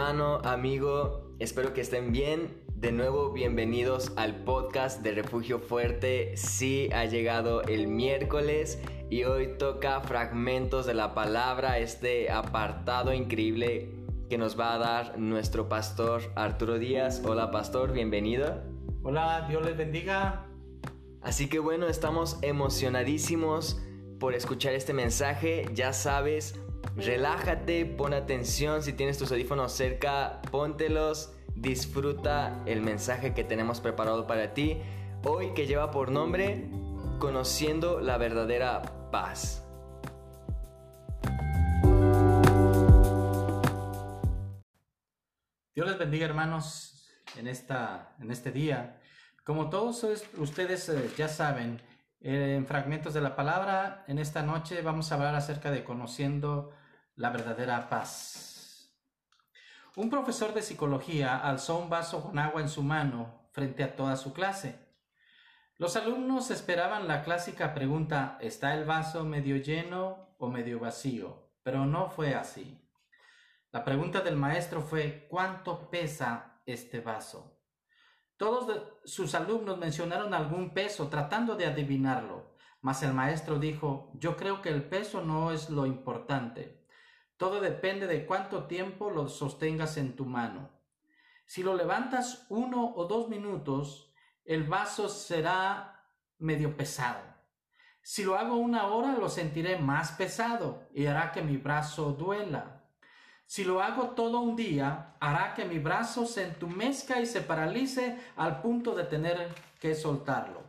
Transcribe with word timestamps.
hermano, 0.00 0.40
amigo, 0.44 1.34
espero 1.40 1.74
que 1.74 1.82
estén 1.82 2.10
bien. 2.10 2.62
De 2.74 2.90
nuevo, 2.90 3.32
bienvenidos 3.32 4.12
al 4.16 4.44
podcast 4.44 5.02
de 5.02 5.12
Refugio 5.12 5.58
Fuerte. 5.58 6.38
Sí, 6.38 6.88
ha 6.94 7.04
llegado 7.04 7.60
el 7.64 7.86
miércoles 7.86 8.80
y 9.10 9.24
hoy 9.24 9.58
toca 9.58 10.00
fragmentos 10.00 10.86
de 10.86 10.94
la 10.94 11.12
palabra, 11.12 11.78
este 11.80 12.30
apartado 12.30 13.12
increíble 13.12 13.90
que 14.30 14.38
nos 14.38 14.58
va 14.58 14.72
a 14.72 14.78
dar 14.78 15.18
nuestro 15.18 15.68
pastor 15.68 16.22
Arturo 16.34 16.78
Díaz. 16.78 17.20
Hola 17.22 17.50
pastor, 17.50 17.92
bienvenido. 17.92 18.62
Hola, 19.02 19.44
Dios 19.50 19.62
les 19.66 19.76
bendiga. 19.76 20.46
Así 21.20 21.46
que 21.46 21.58
bueno, 21.58 21.88
estamos 21.88 22.38
emocionadísimos 22.40 23.82
por 24.18 24.32
escuchar 24.32 24.72
este 24.72 24.94
mensaje. 24.94 25.66
Ya 25.74 25.92
sabes, 25.92 26.58
relájate, 26.96 27.86
pon 27.86 28.14
atención. 28.14 28.82
Si 28.82 28.92
tienes 28.92 29.18
tus 29.18 29.30
audífonos 29.32 29.72
cerca, 29.72 30.40
póntelos. 30.50 31.32
Disfruta 31.54 32.62
el 32.66 32.80
mensaje 32.80 33.34
que 33.34 33.44
tenemos 33.44 33.80
preparado 33.80 34.26
para 34.26 34.54
ti. 34.54 34.78
Hoy 35.24 35.52
que 35.54 35.66
lleva 35.66 35.90
por 35.90 36.10
nombre 36.10 36.70
Conociendo 37.18 38.00
la 38.00 38.16
verdadera 38.16 38.80
paz. 39.10 39.62
Dios 45.74 45.86
les 45.86 45.98
bendiga 45.98 46.24
hermanos 46.24 47.12
en, 47.36 47.46
esta, 47.46 48.16
en 48.20 48.30
este 48.30 48.52
día. 48.52 49.00
Como 49.44 49.68
todos 49.68 50.06
ustedes 50.38 50.88
eh, 50.88 51.10
ya 51.16 51.28
saben, 51.28 51.82
en 52.20 52.66
fragmentos 52.66 53.14
de 53.14 53.20
la 53.22 53.34
palabra, 53.34 54.04
en 54.06 54.18
esta 54.18 54.42
noche 54.42 54.82
vamos 54.82 55.10
a 55.10 55.14
hablar 55.14 55.34
acerca 55.34 55.70
de 55.70 55.84
conociendo 55.84 56.72
la 57.16 57.30
verdadera 57.30 57.88
paz. 57.88 58.92
Un 59.96 60.10
profesor 60.10 60.54
de 60.54 60.62
psicología 60.62 61.36
alzó 61.38 61.78
un 61.78 61.90
vaso 61.90 62.22
con 62.22 62.38
agua 62.38 62.60
en 62.60 62.68
su 62.68 62.82
mano 62.82 63.48
frente 63.52 63.82
a 63.82 63.96
toda 63.96 64.16
su 64.16 64.32
clase. 64.32 64.78
Los 65.76 65.96
alumnos 65.96 66.50
esperaban 66.50 67.08
la 67.08 67.22
clásica 67.22 67.72
pregunta 67.72 68.36
¿está 68.40 68.74
el 68.74 68.84
vaso 68.84 69.24
medio 69.24 69.56
lleno 69.56 70.34
o 70.38 70.48
medio 70.48 70.78
vacío? 70.78 71.50
Pero 71.62 71.86
no 71.86 72.10
fue 72.10 72.34
así. 72.34 72.86
La 73.72 73.82
pregunta 73.82 74.20
del 74.20 74.36
maestro 74.36 74.82
fue 74.82 75.26
¿cuánto 75.30 75.90
pesa 75.90 76.60
este 76.66 77.00
vaso? 77.00 77.49
Todos 78.40 78.94
sus 79.04 79.34
alumnos 79.34 79.76
mencionaron 79.76 80.32
algún 80.32 80.72
peso 80.72 81.08
tratando 81.08 81.56
de 81.56 81.66
adivinarlo, 81.66 82.56
mas 82.80 83.02
el 83.02 83.12
maestro 83.12 83.58
dijo, 83.58 84.12
yo 84.14 84.38
creo 84.38 84.62
que 84.62 84.70
el 84.70 84.82
peso 84.82 85.20
no 85.20 85.52
es 85.52 85.68
lo 85.68 85.84
importante. 85.84 86.82
Todo 87.36 87.60
depende 87.60 88.06
de 88.06 88.24
cuánto 88.24 88.64
tiempo 88.64 89.10
lo 89.10 89.28
sostengas 89.28 89.98
en 89.98 90.16
tu 90.16 90.24
mano. 90.24 90.70
Si 91.44 91.62
lo 91.62 91.76
levantas 91.76 92.46
uno 92.48 92.94
o 92.96 93.04
dos 93.04 93.28
minutos, 93.28 94.10
el 94.46 94.64
vaso 94.64 95.10
será 95.10 96.06
medio 96.38 96.78
pesado. 96.78 97.20
Si 98.00 98.24
lo 98.24 98.36
hago 98.36 98.56
una 98.56 98.86
hora, 98.86 99.18
lo 99.18 99.28
sentiré 99.28 99.78
más 99.78 100.12
pesado 100.12 100.88
y 100.94 101.04
hará 101.04 101.30
que 101.30 101.42
mi 101.42 101.58
brazo 101.58 102.12
duela. 102.12 102.79
Si 103.50 103.64
lo 103.64 103.82
hago 103.82 104.10
todo 104.10 104.38
un 104.38 104.54
día, 104.54 105.16
hará 105.18 105.54
que 105.54 105.64
mi 105.64 105.80
brazo 105.80 106.24
se 106.24 106.44
entumezca 106.44 107.18
y 107.18 107.26
se 107.26 107.40
paralice 107.40 108.16
al 108.36 108.60
punto 108.60 108.94
de 108.94 109.02
tener 109.02 109.52
que 109.80 109.96
soltarlo. 109.96 110.62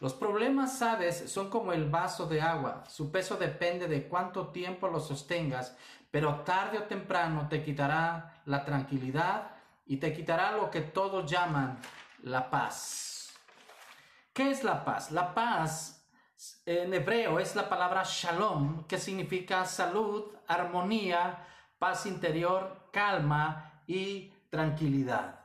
Los 0.00 0.14
problemas, 0.14 0.76
sabes, 0.76 1.30
son 1.30 1.48
como 1.48 1.72
el 1.72 1.88
vaso 1.88 2.26
de 2.26 2.40
agua. 2.42 2.82
Su 2.88 3.12
peso 3.12 3.36
depende 3.36 3.86
de 3.86 4.08
cuánto 4.08 4.48
tiempo 4.48 4.88
lo 4.88 4.98
sostengas, 4.98 5.76
pero 6.10 6.40
tarde 6.40 6.78
o 6.78 6.82
temprano 6.82 7.46
te 7.48 7.62
quitará 7.62 8.42
la 8.44 8.64
tranquilidad 8.64 9.52
y 9.86 9.98
te 9.98 10.12
quitará 10.12 10.50
lo 10.50 10.68
que 10.68 10.80
todos 10.80 11.30
llaman 11.30 11.78
la 12.24 12.50
paz. 12.50 13.32
¿Qué 14.32 14.50
es 14.50 14.64
la 14.64 14.84
paz? 14.84 15.12
La 15.12 15.32
paz 15.32 16.04
en 16.66 16.92
hebreo 16.92 17.38
es 17.38 17.54
la 17.54 17.68
palabra 17.68 18.02
shalom, 18.04 18.82
que 18.88 18.98
significa 18.98 19.64
salud, 19.64 20.24
armonía, 20.48 21.46
paz 21.80 22.04
interior, 22.04 22.90
calma 22.92 23.82
y 23.86 24.32
tranquilidad. 24.50 25.40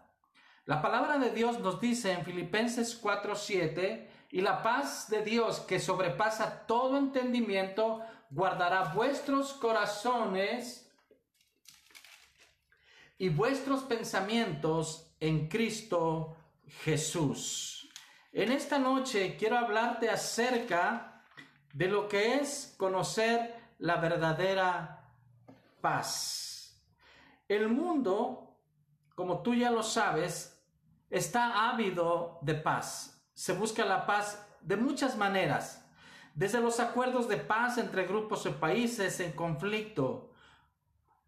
La 0.65 0.81
palabra 0.81 1.17
de 1.17 1.31
Dios 1.31 1.59
nos 1.61 1.79
dice 1.79 2.11
en 2.11 2.25
Filipenses 2.25 3.01
4:7, 3.01 4.09
y 4.31 4.41
la 4.41 4.61
paz 4.61 5.09
de 5.09 5.23
Dios 5.23 5.61
que 5.61 5.79
sobrepasa 5.79 6.65
todo 6.67 6.97
entendimiento, 6.97 8.01
guardará 8.29 8.93
vuestros 8.93 9.53
corazones 9.53 10.91
y 13.17 13.29
vuestros 13.29 13.83
pensamientos 13.83 15.15
en 15.21 15.47
Cristo 15.47 16.35
Jesús. 16.83 17.89
En 18.33 18.51
esta 18.51 18.77
noche 18.77 19.37
quiero 19.39 19.57
hablarte 19.57 20.09
acerca 20.09 21.23
de 21.71 21.87
lo 21.87 22.09
que 22.09 22.35
es 22.35 22.75
conocer 22.77 23.55
la 23.79 23.95
verdadera 23.97 25.04
paz. 25.85 26.83
El 27.47 27.69
mundo, 27.69 28.57
como 29.13 29.43
tú 29.43 29.53
ya 29.53 29.69
lo 29.69 29.83
sabes, 29.83 30.59
está 31.11 31.69
ávido 31.69 32.39
de 32.41 32.55
paz. 32.55 33.23
Se 33.35 33.53
busca 33.53 33.85
la 33.85 34.07
paz 34.07 34.43
de 34.61 34.77
muchas 34.77 35.15
maneras, 35.15 35.87
desde 36.33 36.59
los 36.59 36.79
acuerdos 36.79 37.27
de 37.27 37.37
paz 37.37 37.77
entre 37.77 38.07
grupos 38.07 38.47
o 38.47 38.59
países 38.59 39.19
en 39.19 39.33
conflicto, 39.33 40.31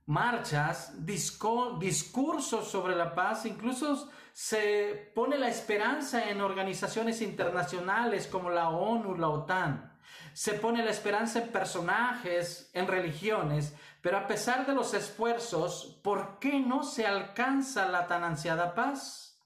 marchas, 0.08 1.06
discursos 1.06 2.68
sobre 2.68 2.96
la 2.96 3.14
paz, 3.14 3.46
incluso 3.46 4.10
se 4.34 5.12
pone 5.14 5.38
la 5.38 5.50
esperanza 5.50 6.32
en 6.32 6.42
organizaciones 6.42 7.22
internacionales 7.22 8.26
como 8.26 8.50
la 8.50 8.70
ONU, 8.70 9.16
la 9.18 9.30
OTAN. 9.30 9.97
Se 10.34 10.54
pone 10.54 10.86
la 10.86 10.92
esperanza 10.92 11.40
en 11.40 11.50
personajes, 11.50 12.70
en 12.74 12.88
religiones, 12.88 13.76
pero 14.02 14.18
a 14.18 14.28
pesar 14.28 14.66
de 14.66 14.74
los 14.74 14.94
esfuerzos, 14.94 16.00
¿por 16.04 16.40
qué 16.40 16.60
no 16.60 16.84
se 16.84 17.08
alcanza 17.08 17.90
la 17.90 18.08
tan 18.08 18.24
ansiada 18.24 18.76
paz? 18.76 19.42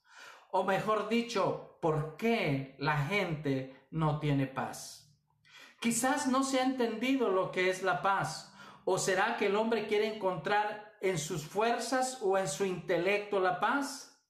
O 0.52 0.64
mejor 0.64 1.08
dicho, 1.08 1.78
¿por 1.82 2.18
qué 2.18 2.76
la 2.78 2.98
gente 3.06 3.88
no 3.90 4.20
tiene 4.20 4.48
paz? 4.48 5.02
Quizás 5.80 6.28
no 6.28 6.44
se 6.44 6.60
ha 6.60 6.64
entendido 6.64 7.30
lo 7.30 7.52
que 7.52 7.70
es 7.70 7.82
la 7.82 8.02
paz. 8.02 8.54
¿O 8.84 8.98
será 8.98 9.38
que 9.38 9.48
el 9.48 9.56
hombre 9.56 9.88
quiere 9.88 10.14
encontrar 10.14 10.98
en 11.02 11.18
sus 11.18 11.46
fuerzas 11.46 12.20
o 12.22 12.38
en 12.38 12.48
su 12.48 12.66
intelecto 12.66 13.40
la 13.40 13.60
paz? 13.60 14.22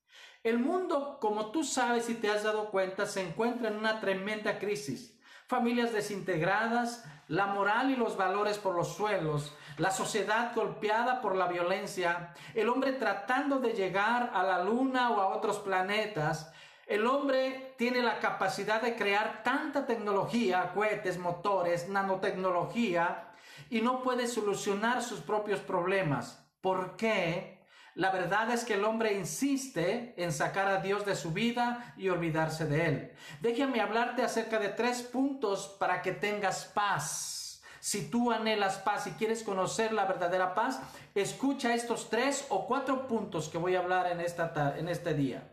El 0.43 0.59
mundo, 0.59 1.17
como 1.19 1.51
tú 1.51 1.63
sabes 1.63 2.09
y 2.09 2.15
te 2.15 2.29
has 2.29 2.43
dado 2.43 2.69
cuenta, 2.71 3.05
se 3.05 3.21
encuentra 3.21 3.69
en 3.69 3.77
una 3.77 3.99
tremenda 3.99 4.59
crisis 4.59 5.17
familias 5.51 5.91
desintegradas, 5.91 7.03
la 7.27 7.45
moral 7.45 7.91
y 7.91 7.97
los 7.97 8.15
valores 8.15 8.57
por 8.57 8.73
los 8.73 8.95
suelos, 8.95 9.53
la 9.77 9.91
sociedad 9.91 10.55
golpeada 10.55 11.19
por 11.19 11.35
la 11.35 11.47
violencia, 11.47 12.33
el 12.55 12.69
hombre 12.69 12.93
tratando 12.93 13.59
de 13.59 13.73
llegar 13.73 14.31
a 14.33 14.43
la 14.43 14.63
luna 14.63 15.09
o 15.11 15.19
a 15.19 15.35
otros 15.35 15.59
planetas. 15.59 16.53
El 16.87 17.05
hombre 17.05 17.73
tiene 17.77 18.01
la 18.01 18.19
capacidad 18.19 18.81
de 18.81 18.95
crear 18.95 19.43
tanta 19.43 19.85
tecnología, 19.85 20.71
cohetes, 20.73 21.17
motores, 21.17 21.89
nanotecnología, 21.89 23.27
y 23.69 23.81
no 23.81 24.03
puede 24.03 24.27
solucionar 24.27 25.03
sus 25.03 25.19
propios 25.19 25.59
problemas. 25.59 26.47
¿Por 26.61 26.95
qué? 26.95 27.60
La 27.95 28.09
verdad 28.09 28.49
es 28.51 28.63
que 28.63 28.75
el 28.75 28.85
hombre 28.85 29.13
insiste 29.13 30.13
en 30.15 30.31
sacar 30.31 30.67
a 30.67 30.81
Dios 30.81 31.05
de 31.05 31.15
su 31.15 31.31
vida 31.31 31.93
y 31.97 32.07
olvidarse 32.09 32.65
de 32.65 32.85
él. 32.85 33.11
Déjame 33.41 33.81
hablarte 33.81 34.23
acerca 34.23 34.59
de 34.59 34.69
tres 34.69 35.01
puntos 35.01 35.75
para 35.79 36.01
que 36.01 36.13
tengas 36.13 36.65
paz. 36.65 37.61
Si 37.81 38.09
tú 38.09 38.31
anhelas 38.31 38.77
paz 38.77 39.07
y 39.07 39.11
quieres 39.11 39.43
conocer 39.43 39.91
la 39.91 40.05
verdadera 40.05 40.53
paz, 40.53 40.79
escucha 41.15 41.73
estos 41.73 42.09
tres 42.09 42.45
o 42.49 42.67
cuatro 42.67 43.07
puntos 43.07 43.49
que 43.49 43.57
voy 43.57 43.75
a 43.75 43.79
hablar 43.79 44.09
en, 44.11 44.21
esta, 44.21 44.77
en 44.77 44.87
este 44.87 45.13
día. 45.13 45.43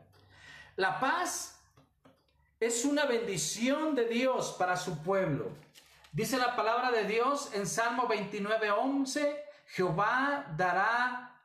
La 0.77 1.01
paz 1.01 1.59
es 2.61 2.85
una 2.85 3.07
bendición 3.07 3.95
de 3.95 4.05
Dios 4.05 4.55
para 4.59 4.77
su 4.77 5.03
pueblo. 5.03 5.51
Dice 6.13 6.37
la 6.37 6.55
palabra 6.55 6.91
de 6.91 7.05
Dios 7.05 7.51
en 7.55 7.67
Salmo 7.67 8.07
29:11, 8.09 9.37
Jehová 9.67 10.47
dará 10.57 11.38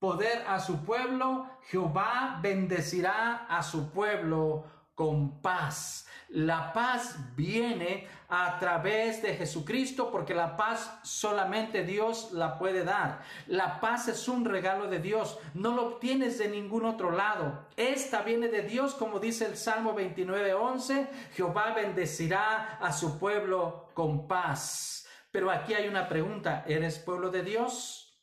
poder 0.00 0.44
a 0.48 0.58
su 0.58 0.84
pueblo, 0.84 1.46
Jehová 1.68 2.40
bendecirá 2.42 3.46
a 3.48 3.62
su 3.62 3.92
pueblo 3.92 4.64
con 4.94 5.40
paz. 5.40 6.08
La 6.30 6.72
paz 6.72 7.16
viene 7.36 8.06
a 8.28 8.58
través 8.58 9.20
de 9.20 9.34
Jesucristo 9.34 10.10
porque 10.10 10.32
la 10.32 10.56
paz 10.56 11.00
solamente 11.02 11.84
Dios 11.84 12.30
la 12.32 12.58
puede 12.58 12.84
dar. 12.84 13.20
La 13.46 13.80
paz 13.80 14.08
es 14.08 14.28
un 14.28 14.44
regalo 14.44 14.86
de 14.86 15.00
Dios, 15.00 15.38
no 15.54 15.74
lo 15.74 15.86
obtienes 15.86 16.38
de 16.38 16.48
ningún 16.48 16.84
otro 16.86 17.10
lado. 17.10 17.66
Esta 17.76 18.22
viene 18.22 18.48
de 18.48 18.62
Dios 18.62 18.94
como 18.94 19.18
dice 19.18 19.46
el 19.46 19.56
Salmo 19.56 19.94
29:11, 19.94 21.08
Jehová 21.34 21.74
bendecirá 21.74 22.78
a 22.80 22.92
su 22.92 23.18
pueblo 23.18 23.88
con 23.92 24.28
paz. 24.28 25.06
Pero 25.30 25.50
aquí 25.50 25.74
hay 25.74 25.88
una 25.88 26.08
pregunta, 26.08 26.64
¿eres 26.66 26.98
pueblo 26.98 27.30
de 27.30 27.42
Dios? 27.42 28.18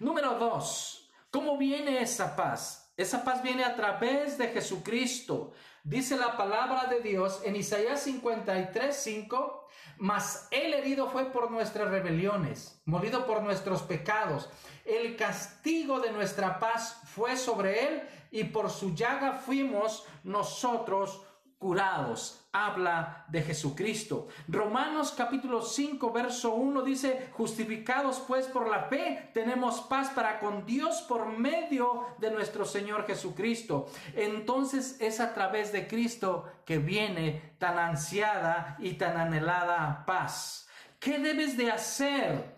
Número 0.00 0.34
dos, 0.34 1.05
¿Cómo 1.30 1.58
viene 1.58 2.00
esa 2.00 2.36
paz? 2.36 2.92
Esa 2.96 3.24
paz 3.24 3.42
viene 3.42 3.64
a 3.64 3.76
través 3.76 4.38
de 4.38 4.48
Jesucristo. 4.48 5.52
Dice 5.84 6.16
la 6.16 6.36
palabra 6.36 6.86
de 6.86 7.00
Dios 7.00 7.42
en 7.44 7.56
Isaías 7.56 8.02
53, 8.02 8.96
5, 8.96 9.68
mas 9.98 10.48
el 10.50 10.72
herido 10.74 11.08
fue 11.08 11.26
por 11.26 11.50
nuestras 11.50 11.90
rebeliones, 11.90 12.80
molido 12.86 13.26
por 13.26 13.42
nuestros 13.42 13.82
pecados. 13.82 14.48
El 14.84 15.16
castigo 15.16 16.00
de 16.00 16.10
nuestra 16.10 16.58
paz 16.58 17.00
fue 17.04 17.36
sobre 17.36 17.86
él 17.86 18.02
y 18.30 18.44
por 18.44 18.70
su 18.70 18.94
llaga 18.94 19.34
fuimos 19.34 20.04
nosotros 20.24 21.25
curados. 21.58 22.48
Habla 22.52 23.24
de 23.28 23.42
Jesucristo. 23.42 24.28
Romanos 24.48 25.12
capítulo 25.16 25.62
5, 25.62 26.12
verso 26.12 26.54
1 26.54 26.82
dice, 26.82 27.28
justificados 27.32 28.22
pues 28.26 28.46
por 28.46 28.68
la 28.68 28.84
fe, 28.84 29.30
tenemos 29.34 29.80
paz 29.82 30.10
para 30.10 30.38
con 30.38 30.64
Dios 30.64 31.02
por 31.02 31.26
medio 31.26 32.06
de 32.18 32.30
nuestro 32.30 32.64
Señor 32.64 33.06
Jesucristo. 33.06 33.86
Entonces 34.14 34.96
es 35.00 35.20
a 35.20 35.34
través 35.34 35.72
de 35.72 35.86
Cristo 35.86 36.44
que 36.64 36.78
viene 36.78 37.54
tan 37.58 37.78
ansiada 37.78 38.76
y 38.78 38.94
tan 38.94 39.16
anhelada 39.16 40.04
paz. 40.06 40.68
¿Qué 40.98 41.18
debes 41.18 41.56
de 41.56 41.70
hacer? 41.70 42.56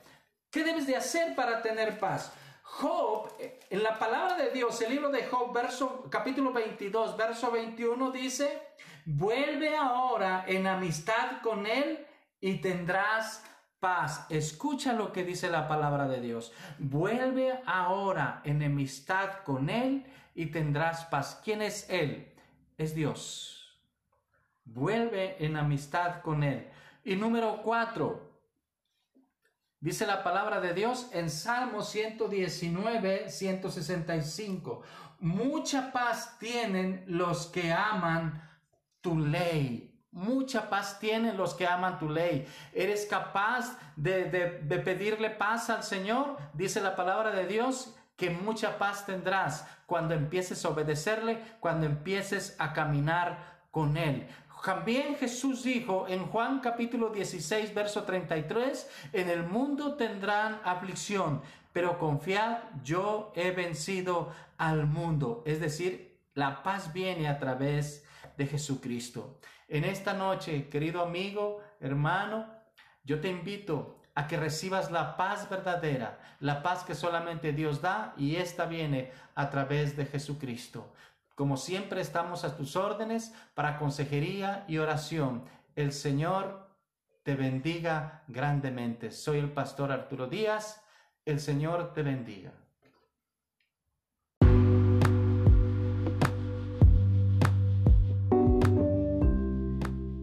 ¿Qué 0.51 0.65
debes 0.65 0.87
de 0.87 0.97
hacer 0.97 1.35
para 1.35 1.61
tener 1.61 1.99
paz? 1.99 2.33
Job, 2.63 3.33
en 3.71 3.83
la 3.83 3.99
palabra 3.99 4.37
de 4.37 4.51
Dios, 4.51 4.81
el 4.83 4.91
libro 4.91 5.11
de 5.11 5.25
Job, 5.27 5.53
verso, 5.53 6.05
capítulo 6.11 6.53
22, 6.53 7.17
verso 7.17 7.51
21 7.51 8.11
dice, 8.13 8.63
vuelve 9.09 9.75
ahora 9.75 10.45
en 10.47 10.67
amistad 10.67 11.41
con 11.43 11.67
él 11.67 12.07
y 12.41 12.57
tendrás 12.57 13.43
paz. 13.81 14.27
Escucha 14.29 14.93
lo 14.93 15.13
que 15.13 15.25
dice 15.25 15.49
la 15.49 15.67
palabra 15.67 16.07
de 16.07 16.21
Dios. 16.21 16.53
Vuelve 16.79 17.59
ahora 17.65 18.43
en 18.45 18.63
amistad 18.63 19.45
con 19.45 19.71
él 19.71 20.05
y 20.35 20.47
tendrás 20.47 21.07
paz. 21.07 21.41
¿Quién 21.43 21.63
es 21.63 21.89
él? 21.89 22.35
Es 22.77 22.95
Dios. 22.95 23.81
Vuelve 24.65 25.43
en 25.43 25.57
amistad 25.57 26.21
con 26.21 26.43
él. 26.43 26.69
Y 27.03 27.17
número 27.17 27.63
cuatro, 27.63 28.27
Dice 29.81 30.09
la 30.09 30.25
palabra 30.25 30.61
de 30.61 30.75
Dios 30.75 31.09
en 31.13 31.31
Salmo 31.31 31.83
119, 31.83 33.31
165. 33.31 34.83
Mucha 35.21 35.93
paz 35.93 36.37
tienen 36.41 37.05
los 37.07 37.47
que 37.47 37.73
aman 37.73 38.48
tu 39.01 39.19
ley. 39.19 39.95
Mucha 40.11 40.69
paz 40.69 40.99
tienen 40.99 41.37
los 41.37 41.55
que 41.55 41.67
aman 41.67 41.99
tu 41.99 42.09
ley. 42.09 42.47
¿Eres 42.73 43.07
capaz 43.07 43.79
de, 43.97 44.25
de 44.25 44.79
pedirle 44.79 45.31
paz 45.31 45.71
al 45.71 45.83
Señor? 45.83 46.37
Dice 46.55 46.81
la 46.81 46.97
palabra 46.97 47.31
de 47.31 47.47
Dios 47.47 47.95
que 48.17 48.31
mucha 48.31 48.79
paz 48.79 49.07
tendrás 49.07 49.67
cuando 49.87 50.15
empieces 50.15 50.65
a 50.65 50.71
obedecerle, 50.71 51.41
cuando 51.61 51.87
empieces 51.87 52.57
a 52.59 52.73
caminar 52.73 53.61
con 53.71 53.97
Él. 53.97 54.27
También 54.65 55.17
Jesús 55.17 55.63
dijo 55.63 56.07
en 56.09 56.27
Juan 56.27 56.61
capítulo 56.61 57.11
16, 57.11 57.73
verso 57.75 58.03
33, 58.03 58.91
en 59.13 59.31
el 59.31 59.45
mundo 59.45 59.95
tendrán 59.95 60.61
aflicción, 60.65 61.43
pero 61.73 61.99
confiad, 61.99 62.59
yo 62.83 63.33
he 63.37 63.53
vencido 63.53 64.33
al 64.59 64.87
mundo. 64.87 65.43
Es 65.47 65.61
decir, 65.61 66.19
la 66.35 66.63
paz 66.63 66.93
viene 66.93 67.29
a 67.29 67.39
través 67.39 68.03
de 68.03 68.08
Jesucristo. 68.47 69.39
En 69.69 69.85
esta 69.85 70.15
noche, 70.15 70.69
querido 70.69 71.03
amigo, 71.03 71.61
hermano, 71.81 72.47
yo 73.05 73.21
te 73.21 73.29
invito 73.29 74.01
a 74.15 74.27
que 74.27 74.37
recibas 74.37 74.91
la 74.91 75.17
paz 75.17 75.49
verdadera, 75.49 76.19
la 76.41 76.63
paz 76.63 76.83
que 76.85 76.95
solamente 76.95 77.53
Dios 77.53 77.81
da 77.81 78.15
y 78.17 78.37
esta 78.37 78.67
viene 78.67 79.13
a 79.35 79.49
través 79.51 79.97
de 79.97 80.07
Jesucristo. 80.07 80.93
Como 81.35 81.57
siempre 81.57 82.01
estamos 82.01 82.45
a 82.45 82.57
tus 82.57 82.75
órdenes 82.75 83.33
para 83.55 83.79
consejería 83.79 84.65
y 84.67 84.79
oración. 84.79 85.45
El 85.77 85.93
Señor 85.93 86.69
te 87.23 87.37
bendiga 87.37 88.25
grandemente. 88.27 89.13
Soy 89.13 89.39
el 89.39 89.53
pastor 89.53 89.93
Arturo 89.93 90.27
Díaz. 90.27 90.83
El 91.25 91.39
Señor 91.39 91.93
te 91.93 92.03
bendiga. 92.03 92.53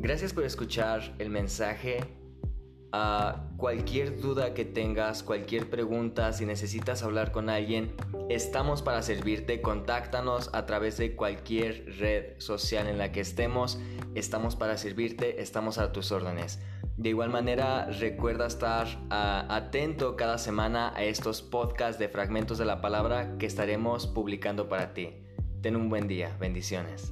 Gracias 0.05 0.33
por 0.33 0.43
escuchar 0.43 1.15
el 1.17 1.31
mensaje 1.31 1.97
cualquier 3.57 4.21
duda 4.21 4.53
que 4.53 4.63
tengas, 4.63 5.23
cualquier 5.23 5.67
pregunta, 5.67 6.31
si 6.31 6.45
necesitas 6.45 7.01
hablar 7.01 7.31
con 7.31 7.49
alguien, 7.49 7.91
estamos 8.29 8.83
para 8.83 9.01
servirte. 9.01 9.61
Contáctanos 9.61 10.51
a 10.53 10.67
través 10.67 10.97
de 10.97 11.15
cualquier 11.15 11.97
red 11.97 12.39
social 12.39 12.87
en 12.87 12.99
la 12.99 13.11
que 13.11 13.21
estemos. 13.21 13.79
Estamos 14.13 14.55
para 14.55 14.77
servirte, 14.77 15.41
estamos 15.41 15.79
a 15.79 15.91
tus 15.91 16.11
órdenes. 16.11 16.61
De 16.97 17.09
igual 17.09 17.31
manera, 17.31 17.87
recuerda 17.87 18.45
estar 18.45 18.85
ah, 19.09 19.47
atento 19.49 20.15
cada 20.15 20.37
semana 20.37 20.93
a 20.95 21.03
estos 21.03 21.41
podcasts 21.41 21.97
de 21.97 22.09
fragmentos 22.09 22.59
de 22.59 22.65
la 22.65 22.79
palabra 22.79 23.39
que 23.39 23.47
estaremos 23.47 24.05
publicando 24.05 24.69
para 24.69 24.93
ti. 24.93 25.15
Ten 25.63 25.75
un 25.75 25.89
buen 25.89 26.07
día. 26.07 26.37
Bendiciones. 26.39 27.11